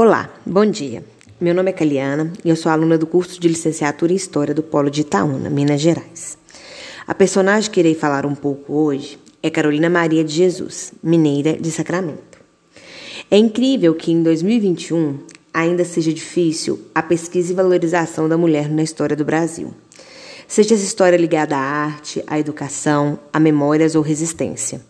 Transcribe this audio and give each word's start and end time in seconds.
Olá, 0.00 0.30
bom 0.46 0.64
dia. 0.64 1.04
Meu 1.40 1.52
nome 1.52 1.70
é 1.70 1.72
Caliana 1.72 2.32
e 2.44 2.48
eu 2.48 2.54
sou 2.54 2.70
aluna 2.70 2.96
do 2.96 3.04
curso 3.04 3.40
de 3.40 3.48
licenciatura 3.48 4.12
em 4.12 4.14
História 4.14 4.54
do 4.54 4.62
Polo 4.62 4.88
de 4.88 5.00
Itaúna, 5.00 5.50
Minas 5.50 5.80
Gerais. 5.80 6.38
A 7.04 7.12
personagem 7.12 7.68
que 7.68 7.80
irei 7.80 7.96
falar 7.96 8.24
um 8.24 8.32
pouco 8.36 8.74
hoje 8.74 9.18
é 9.42 9.50
Carolina 9.50 9.90
Maria 9.90 10.22
de 10.22 10.32
Jesus, 10.32 10.92
mineira 11.02 11.54
de 11.54 11.68
Sacramento. 11.72 12.38
É 13.28 13.36
incrível 13.36 13.92
que 13.92 14.12
em 14.12 14.22
2021 14.22 15.18
ainda 15.52 15.84
seja 15.84 16.12
difícil 16.12 16.80
a 16.94 17.02
pesquisa 17.02 17.52
e 17.52 17.56
valorização 17.56 18.28
da 18.28 18.38
mulher 18.38 18.70
na 18.70 18.84
história 18.84 19.16
do 19.16 19.24
Brasil. 19.24 19.74
Seja 20.46 20.74
essa 20.74 20.84
história 20.84 21.16
ligada 21.16 21.56
à 21.56 21.60
arte, 21.60 22.22
à 22.28 22.38
educação, 22.38 23.18
a 23.32 23.40
memórias 23.40 23.96
ou 23.96 24.02
resistência. 24.02 24.80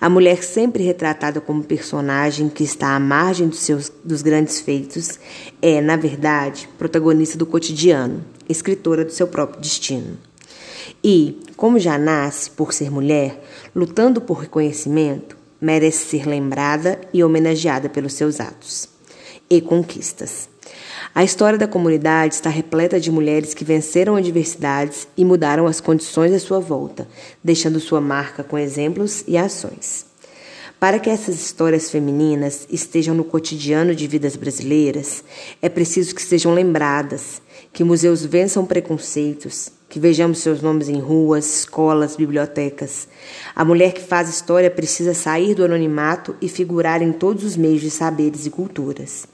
A 0.00 0.08
mulher 0.08 0.42
sempre 0.42 0.82
retratada 0.82 1.40
como 1.40 1.64
personagem 1.64 2.48
que 2.48 2.62
está 2.62 2.94
à 2.94 3.00
margem 3.00 3.48
dos, 3.48 3.60
seus, 3.60 3.90
dos 4.04 4.22
grandes 4.22 4.60
feitos 4.60 5.18
é, 5.62 5.80
na 5.80 5.96
verdade, 5.96 6.68
protagonista 6.78 7.38
do 7.38 7.46
cotidiano, 7.46 8.24
escritora 8.48 9.04
do 9.04 9.12
seu 9.12 9.28
próprio 9.28 9.60
destino. 9.60 10.18
E, 11.02 11.40
como 11.56 11.78
já 11.78 11.96
nasce 11.96 12.50
por 12.50 12.74
ser 12.74 12.90
mulher, 12.90 13.42
lutando 13.74 14.20
por 14.20 14.38
reconhecimento, 14.38 15.36
merece 15.60 16.06
ser 16.06 16.26
lembrada 16.26 17.00
e 17.12 17.22
homenageada 17.22 17.88
pelos 17.88 18.12
seus 18.12 18.40
atos 18.40 18.88
e 19.48 19.60
conquistas. 19.60 20.49
A 21.14 21.24
história 21.24 21.58
da 21.58 21.66
comunidade 21.66 22.34
está 22.34 22.48
repleta 22.50 23.00
de 23.00 23.10
mulheres 23.10 23.54
que 23.54 23.64
venceram 23.64 24.16
adversidades 24.16 25.08
e 25.16 25.24
mudaram 25.24 25.66
as 25.66 25.80
condições 25.80 26.32
à 26.32 26.38
sua 26.38 26.60
volta, 26.60 27.08
deixando 27.42 27.80
sua 27.80 28.00
marca 28.00 28.44
com 28.44 28.58
exemplos 28.58 29.24
e 29.26 29.36
ações. 29.36 30.06
Para 30.78 30.98
que 30.98 31.10
essas 31.10 31.34
histórias 31.34 31.90
femininas 31.90 32.66
estejam 32.70 33.14
no 33.14 33.24
cotidiano 33.24 33.94
de 33.94 34.06
vidas 34.06 34.34
brasileiras, 34.34 35.22
é 35.60 35.68
preciso 35.68 36.14
que 36.14 36.22
sejam 36.22 36.54
lembradas, 36.54 37.42
que 37.72 37.84
museus 37.84 38.24
vençam 38.24 38.64
preconceitos, 38.64 39.70
que 39.90 40.00
vejamos 40.00 40.38
seus 40.38 40.62
nomes 40.62 40.88
em 40.88 40.98
ruas, 40.98 41.60
escolas, 41.60 42.16
bibliotecas. 42.16 43.08
A 43.54 43.64
mulher 43.64 43.92
que 43.92 44.00
faz 44.00 44.30
história 44.30 44.70
precisa 44.70 45.12
sair 45.12 45.54
do 45.54 45.64
anonimato 45.64 46.34
e 46.40 46.48
figurar 46.48 47.02
em 47.02 47.12
todos 47.12 47.44
os 47.44 47.56
meios 47.56 47.82
de 47.82 47.90
saberes 47.90 48.46
e 48.46 48.50
culturas. 48.50 49.26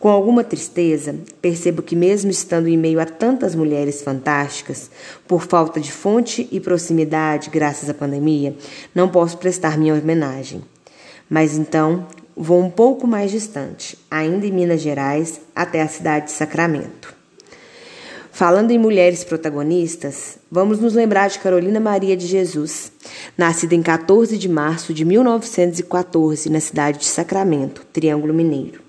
Com 0.00 0.08
alguma 0.08 0.42
tristeza, 0.42 1.14
percebo 1.42 1.82
que, 1.82 1.94
mesmo 1.94 2.30
estando 2.30 2.68
em 2.68 2.76
meio 2.78 2.98
a 2.98 3.04
tantas 3.04 3.54
mulheres 3.54 4.00
fantásticas, 4.00 4.90
por 5.28 5.42
falta 5.42 5.78
de 5.78 5.92
fonte 5.92 6.48
e 6.50 6.58
proximidade, 6.58 7.50
graças 7.50 7.90
à 7.90 7.92
pandemia, 7.92 8.56
não 8.94 9.10
posso 9.10 9.36
prestar 9.36 9.76
minha 9.76 9.92
homenagem. 9.92 10.62
Mas 11.28 11.58
então 11.58 12.06
vou 12.34 12.58
um 12.62 12.70
pouco 12.70 13.06
mais 13.06 13.30
distante, 13.30 13.98
ainda 14.10 14.46
em 14.46 14.50
Minas 14.50 14.80
Gerais, 14.80 15.38
até 15.54 15.82
a 15.82 15.88
cidade 15.88 16.26
de 16.26 16.32
Sacramento. 16.32 17.14
Falando 18.32 18.70
em 18.70 18.78
mulheres 18.78 19.22
protagonistas, 19.22 20.38
vamos 20.50 20.80
nos 20.80 20.94
lembrar 20.94 21.28
de 21.28 21.40
Carolina 21.40 21.78
Maria 21.78 22.16
de 22.16 22.26
Jesus, 22.26 22.90
nascida 23.36 23.74
em 23.74 23.82
14 23.82 24.38
de 24.38 24.48
março 24.48 24.94
de 24.94 25.04
1914 25.04 26.48
na 26.48 26.58
cidade 26.58 27.00
de 27.00 27.04
Sacramento, 27.04 27.84
Triângulo 27.92 28.32
Mineiro. 28.32 28.88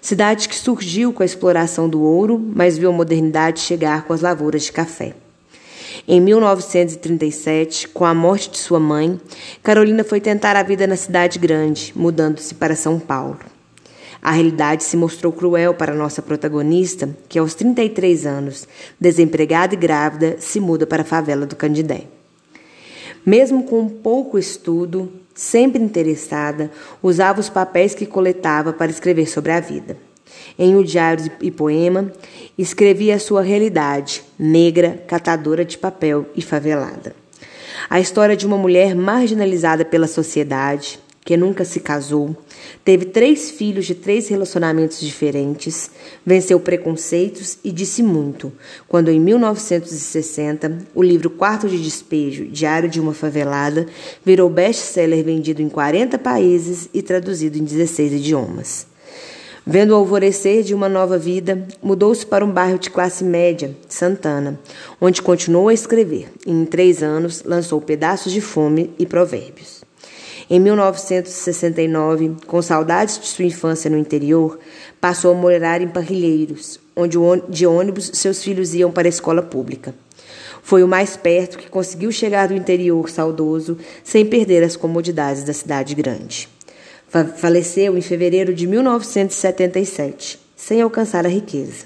Cidade 0.00 0.48
que 0.48 0.54
surgiu 0.54 1.12
com 1.12 1.22
a 1.22 1.26
exploração 1.26 1.88
do 1.88 2.00
ouro, 2.00 2.38
mas 2.38 2.78
viu 2.78 2.90
a 2.90 2.92
modernidade 2.92 3.60
chegar 3.60 4.04
com 4.04 4.12
as 4.12 4.20
lavouras 4.20 4.62
de 4.64 4.72
café. 4.72 5.14
Em 6.06 6.20
1937, 6.20 7.88
com 7.88 8.04
a 8.04 8.14
morte 8.14 8.50
de 8.50 8.58
sua 8.58 8.80
mãe, 8.80 9.20
Carolina 9.62 10.04
foi 10.04 10.20
tentar 10.20 10.56
a 10.56 10.62
vida 10.62 10.86
na 10.86 10.96
cidade 10.96 11.38
grande, 11.38 11.92
mudando-se 11.94 12.54
para 12.54 12.76
São 12.76 12.98
Paulo. 12.98 13.38
A 14.22 14.32
realidade 14.32 14.84
se 14.84 14.96
mostrou 14.96 15.32
cruel 15.32 15.74
para 15.74 15.94
nossa 15.94 16.22
protagonista, 16.22 17.08
que 17.28 17.38
aos 17.38 17.54
33 17.54 18.26
anos, 18.26 18.66
desempregada 19.00 19.74
e 19.74 19.78
grávida, 19.78 20.36
se 20.38 20.58
muda 20.58 20.86
para 20.86 21.02
a 21.02 21.06
favela 21.06 21.46
do 21.46 21.54
Candidé. 21.54 22.17
Mesmo 23.28 23.62
com 23.62 23.86
pouco 23.90 24.38
estudo, 24.38 25.12
sempre 25.34 25.82
interessada, 25.82 26.70
usava 27.02 27.40
os 27.40 27.50
papéis 27.50 27.94
que 27.94 28.06
coletava 28.06 28.72
para 28.72 28.90
escrever 28.90 29.28
sobre 29.28 29.52
a 29.52 29.60
vida. 29.60 29.98
Em 30.58 30.74
um 30.74 30.82
diário 30.82 31.30
e 31.42 31.50
poema, 31.50 32.10
escrevia 32.56 33.16
a 33.16 33.18
sua 33.18 33.42
realidade, 33.42 34.22
negra, 34.38 35.04
catadora 35.06 35.62
de 35.62 35.76
papel 35.76 36.24
e 36.34 36.40
favelada. 36.40 37.14
A 37.90 38.00
história 38.00 38.34
de 38.34 38.46
uma 38.46 38.56
mulher 38.56 38.94
marginalizada 38.94 39.84
pela 39.84 40.06
sociedade, 40.06 40.98
que 41.28 41.36
nunca 41.36 41.62
se 41.62 41.80
casou, 41.80 42.34
teve 42.82 43.04
três 43.04 43.50
filhos 43.50 43.84
de 43.84 43.94
três 43.94 44.28
relacionamentos 44.28 44.98
diferentes, 44.98 45.90
venceu 46.24 46.58
preconceitos 46.58 47.58
e 47.62 47.70
disse 47.70 48.02
muito, 48.02 48.50
quando 48.88 49.10
em 49.10 49.20
1960 49.20 50.78
o 50.94 51.02
livro 51.02 51.28
Quarto 51.28 51.68
de 51.68 51.78
Despejo, 51.82 52.46
Diário 52.46 52.88
de 52.88 52.98
uma 52.98 53.12
Favelada, 53.12 53.84
virou 54.24 54.48
best-seller 54.48 55.22
vendido 55.22 55.60
em 55.60 55.68
40 55.68 56.18
países 56.18 56.88
e 56.94 57.02
traduzido 57.02 57.58
em 57.58 57.64
16 57.64 58.14
idiomas. 58.14 58.86
Vendo 59.66 59.90
o 59.90 59.96
alvorecer 59.96 60.62
de 60.62 60.74
uma 60.74 60.88
nova 60.88 61.18
vida, 61.18 61.62
mudou-se 61.82 62.24
para 62.24 62.42
um 62.42 62.50
bairro 62.50 62.78
de 62.78 62.88
classe 62.88 63.22
média, 63.22 63.76
Santana, 63.86 64.58
onde 64.98 65.20
continuou 65.20 65.68
a 65.68 65.74
escrever 65.74 66.30
e, 66.46 66.50
em 66.50 66.64
três 66.64 67.02
anos, 67.02 67.42
lançou 67.44 67.82
Pedaços 67.82 68.32
de 68.32 68.40
Fome 68.40 68.94
e 68.98 69.04
Provérbios. 69.04 69.77
Em 70.50 70.58
1969, 70.58 72.36
com 72.46 72.62
saudades 72.62 73.18
de 73.18 73.26
sua 73.26 73.44
infância 73.44 73.90
no 73.90 73.98
interior, 73.98 74.58
passou 74.98 75.32
a 75.32 75.34
morar 75.34 75.82
em 75.82 75.88
Parrilheiros, 75.88 76.80
onde 76.96 77.18
de 77.50 77.66
ônibus 77.66 78.10
seus 78.14 78.42
filhos 78.42 78.72
iam 78.72 78.90
para 78.90 79.06
a 79.06 79.10
escola 79.10 79.42
pública. 79.42 79.94
Foi 80.62 80.82
o 80.82 80.88
mais 80.88 81.18
perto 81.18 81.58
que 81.58 81.68
conseguiu 81.68 82.10
chegar 82.10 82.48
do 82.48 82.54
interior 82.54 83.10
saudoso 83.10 83.76
sem 84.02 84.24
perder 84.24 84.62
as 84.64 84.74
comodidades 84.74 85.42
da 85.44 85.52
cidade 85.52 85.94
grande. 85.94 86.48
Faleceu 87.36 87.96
em 87.96 88.02
fevereiro 88.02 88.54
de 88.54 88.66
1977, 88.66 90.40
sem 90.56 90.80
alcançar 90.80 91.26
a 91.26 91.28
riqueza, 91.28 91.84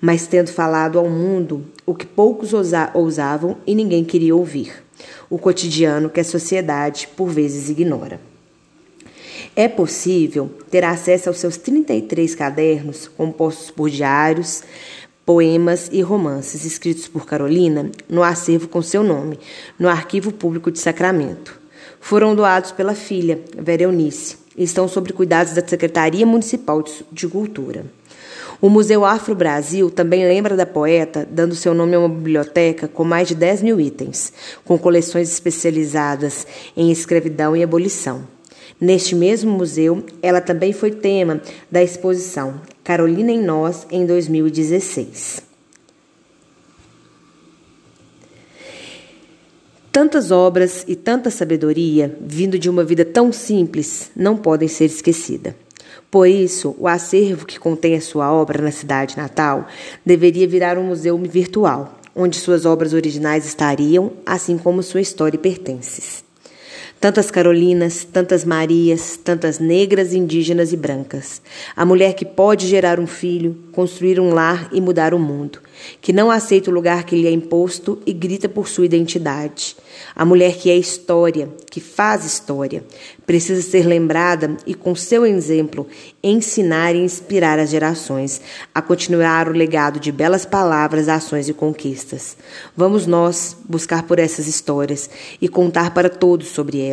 mas 0.00 0.26
tendo 0.26 0.50
falado 0.50 0.98
ao 0.98 1.08
mundo 1.08 1.64
o 1.86 1.94
que 1.94 2.06
poucos 2.06 2.52
ousavam 2.94 3.56
e 3.66 3.74
ninguém 3.74 4.04
queria 4.04 4.34
ouvir 4.34 4.82
o 5.28 5.38
cotidiano 5.38 6.10
que 6.10 6.20
a 6.20 6.24
sociedade 6.24 7.08
por 7.16 7.28
vezes 7.28 7.68
ignora. 7.68 8.20
É 9.54 9.68
possível 9.68 10.50
ter 10.70 10.84
acesso 10.84 11.28
aos 11.28 11.38
seus 11.38 11.56
33 11.56 12.34
cadernos, 12.34 13.08
compostos 13.08 13.70
por 13.70 13.90
diários, 13.90 14.62
poemas 15.26 15.88
e 15.92 16.00
romances 16.00 16.64
escritos 16.64 17.06
por 17.06 17.26
Carolina 17.26 17.90
no 18.08 18.22
acervo 18.22 18.68
com 18.68 18.82
seu 18.82 19.02
nome, 19.02 19.38
no 19.78 19.88
Arquivo 19.88 20.32
Público 20.32 20.70
de 20.70 20.78
Sacramento. 20.78 21.60
Foram 22.00 22.34
doados 22.34 22.72
pela 22.72 22.94
filha, 22.94 23.40
Vera 23.56 23.82
Eunice, 23.82 24.36
e 24.56 24.64
estão 24.64 24.88
sob 24.88 25.12
cuidados 25.12 25.52
da 25.52 25.66
Secretaria 25.66 26.26
Municipal 26.26 26.82
de 27.10 27.28
Cultura. 27.28 27.84
O 28.62 28.70
Museu 28.70 29.04
Afro 29.04 29.34
Brasil 29.34 29.90
também 29.90 30.24
lembra 30.24 30.54
da 30.54 30.64
poeta, 30.64 31.26
dando 31.28 31.52
seu 31.52 31.74
nome 31.74 31.96
a 31.96 31.98
uma 31.98 32.08
biblioteca 32.08 32.86
com 32.86 33.02
mais 33.02 33.26
de 33.26 33.34
10 33.34 33.60
mil 33.60 33.80
itens, 33.80 34.32
com 34.64 34.78
coleções 34.78 35.28
especializadas 35.32 36.46
em 36.76 36.92
escravidão 36.92 37.56
e 37.56 37.62
abolição. 37.64 38.22
Neste 38.80 39.16
mesmo 39.16 39.50
museu, 39.50 40.06
ela 40.22 40.40
também 40.40 40.72
foi 40.72 40.92
tema 40.92 41.42
da 41.68 41.82
exposição 41.82 42.60
Carolina 42.84 43.32
em 43.32 43.42
Nós, 43.42 43.84
em 43.90 44.06
2016. 44.06 45.42
Tantas 49.90 50.30
obras 50.30 50.84
e 50.86 50.94
tanta 50.94 51.30
sabedoria, 51.30 52.16
vindo 52.20 52.56
de 52.56 52.70
uma 52.70 52.84
vida 52.84 53.04
tão 53.04 53.32
simples, 53.32 54.12
não 54.14 54.36
podem 54.36 54.68
ser 54.68 54.84
esquecidas. 54.84 55.52
Por 56.10 56.28
isso, 56.28 56.74
o 56.78 56.86
acervo 56.86 57.46
que 57.46 57.58
contém 57.58 57.94
a 57.94 58.00
sua 58.00 58.32
obra 58.32 58.62
na 58.62 58.70
cidade 58.70 59.16
natal 59.16 59.66
deveria 60.04 60.46
virar 60.46 60.78
um 60.78 60.84
museu 60.84 61.16
virtual, 61.18 61.98
onde 62.14 62.36
suas 62.36 62.66
obras 62.66 62.92
originais 62.92 63.46
estariam, 63.46 64.12
assim 64.26 64.58
como 64.58 64.82
sua 64.82 65.00
história 65.00 65.36
e 65.36 65.40
pertences. 65.40 66.21
Tantas 67.02 67.32
Carolinas, 67.32 68.04
tantas 68.04 68.44
Marias, 68.44 69.16
tantas 69.16 69.58
negras, 69.58 70.14
indígenas 70.14 70.72
e 70.72 70.76
brancas. 70.76 71.42
A 71.74 71.84
mulher 71.84 72.14
que 72.14 72.24
pode 72.24 72.68
gerar 72.68 73.00
um 73.00 73.08
filho, 73.08 73.58
construir 73.72 74.20
um 74.20 74.32
lar 74.32 74.68
e 74.70 74.80
mudar 74.80 75.12
o 75.12 75.18
mundo, 75.18 75.58
que 76.00 76.12
não 76.12 76.30
aceita 76.30 76.70
o 76.70 76.72
lugar 76.72 77.02
que 77.02 77.16
lhe 77.16 77.26
é 77.26 77.32
imposto 77.32 77.98
e 78.06 78.12
grita 78.12 78.48
por 78.48 78.68
sua 78.68 78.84
identidade. 78.84 79.74
A 80.14 80.24
mulher 80.24 80.54
que 80.56 80.70
é 80.70 80.76
história, 80.76 81.48
que 81.68 81.80
faz 81.80 82.24
história, 82.24 82.84
precisa 83.26 83.62
ser 83.62 83.84
lembrada 83.84 84.56
e, 84.64 84.72
com 84.72 84.94
seu 84.94 85.26
exemplo, 85.26 85.88
ensinar 86.22 86.94
e 86.94 86.98
inspirar 86.98 87.58
as 87.58 87.70
gerações 87.70 88.40
a 88.72 88.80
continuar 88.80 89.48
o 89.48 89.52
legado 89.52 89.98
de 89.98 90.12
belas 90.12 90.46
palavras, 90.46 91.08
ações 91.08 91.48
e 91.48 91.52
conquistas. 91.52 92.36
Vamos 92.76 93.08
nós 93.08 93.56
buscar 93.68 94.04
por 94.04 94.20
essas 94.20 94.46
histórias 94.46 95.10
e 95.40 95.48
contar 95.48 95.92
para 95.92 96.08
todos 96.08 96.46
sobre 96.48 96.78
elas. 96.78 96.91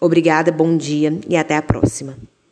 Obrigada, 0.00 0.50
bom 0.50 0.76
dia 0.76 1.18
e 1.28 1.36
até 1.36 1.56
a 1.56 1.62
próxima. 1.62 2.16